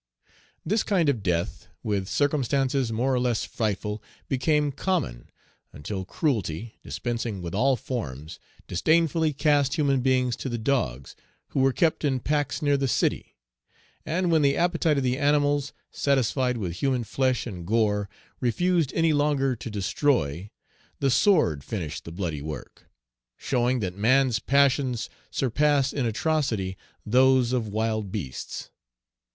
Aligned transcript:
This 0.65 0.81
kind 0.81 1.09
of 1.09 1.21
death, 1.21 1.67
with 1.83 2.07
circumstances 2.09 2.91
more 2.91 3.13
or 3.13 3.19
less 3.19 3.43
frightful, 3.45 4.01
became 4.27 4.71
common, 4.71 5.29
until 5.71 6.05
cruelty, 6.05 6.73
dispensing 6.81 7.39
with 7.43 7.53
all 7.53 7.75
forms, 7.75 8.39
disdainfully 8.65 9.31
cast 9.31 9.75
human 9.75 10.01
beings 10.01 10.35
to 10.37 10.49
the 10.49 10.57
dogs, 10.57 11.15
who 11.49 11.59
were 11.59 11.71
kept 11.71 12.03
in 12.03 12.19
packs 12.19 12.63
near 12.63 12.77
the 12.77 12.87
city; 12.87 13.37
and 14.03 14.31
when 14.31 14.41
the 14.41 14.57
appetite 14.57 14.97
of 14.97 15.03
the 15.03 15.19
animals, 15.19 15.71
satisfied 15.91 16.57
with 16.57 16.77
human 16.77 17.03
flesh 17.03 17.45
and 17.45 17.67
gore, 17.67 18.09
refused 18.39 18.91
any 18.95 19.13
longer 19.13 19.55
to 19.55 19.69
destroy, 19.69 20.49
the 20.99 21.11
sword 21.11 21.63
finished 21.63 22.05
the 22.05 22.11
bloody 22.11 22.41
work: 22.41 22.89
showing 23.37 23.81
that 23.81 23.93
man's 23.95 24.39
passions 24.39 25.11
surpass 25.29 25.93
in 25.93 26.07
atrocity 26.07 26.75
those 27.05 27.53
of 27.53 27.67
wild 27.67 28.11
beasts. 28.11 28.71